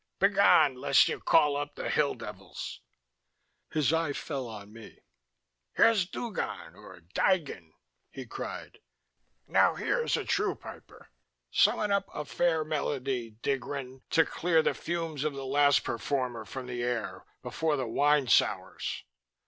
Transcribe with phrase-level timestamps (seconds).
[0.17, 2.79] "Begone, lest you call up the hill devils"
[3.75, 4.97] His eye fell on me.
[5.75, 7.69] "Here's Dugon, or Digen,"
[8.09, 8.79] he cried.
[9.45, 11.11] "Now here's a true piper.
[11.51, 16.65] Summon up a fair melody, Dgron, to clear the fumes of the last performer from
[16.65, 19.03] the air before the wine sours."